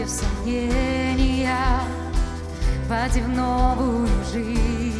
[0.00, 1.56] оставив сомнения,
[2.88, 4.99] Подев новую жизнь.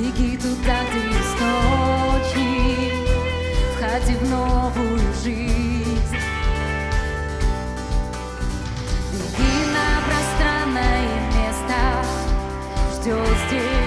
[0.00, 2.90] Беги туда, где есть ночи,
[3.74, 6.16] входи в новую жизнь.
[9.12, 11.04] Беги на пространное
[11.36, 11.78] место,
[12.94, 13.79] ждет здесь.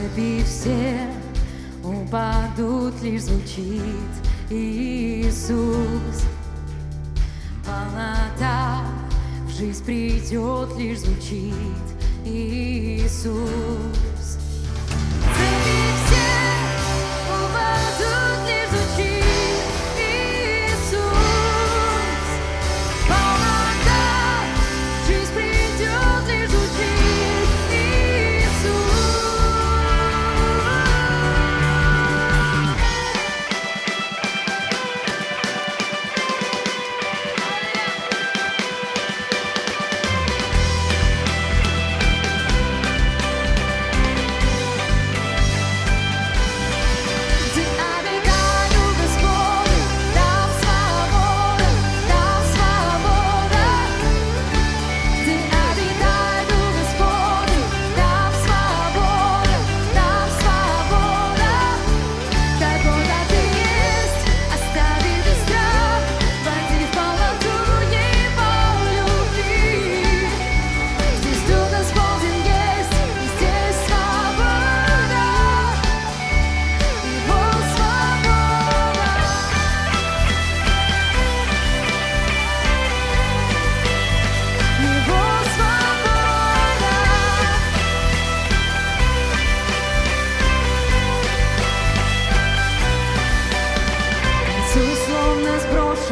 [0.00, 1.08] цепи все
[1.82, 4.10] упадут, лишь звучит
[4.50, 6.24] Иисус.
[7.64, 8.82] Полнота
[9.46, 11.54] в жизнь придет, лишь звучит
[12.24, 13.89] Иисус.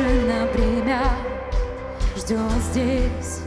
[0.03, 1.03] на время
[2.17, 3.41] ждет здесь.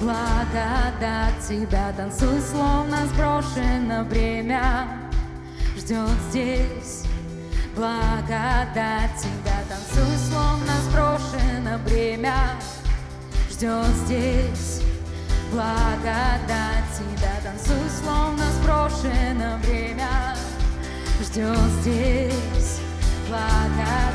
[0.00, 4.88] Благодать тебя танцуй, словно сброшено время
[5.76, 7.04] Ждет здесь.
[7.74, 12.34] Благодать тебя танцуй, словно сброшено время
[13.50, 14.82] Ждет здесь.
[15.50, 20.36] Благодать тебя танцуй, словно сброшено время
[21.20, 22.80] Ждет здесь.
[23.28, 24.11] Благодать